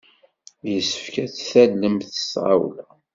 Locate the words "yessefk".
0.71-1.15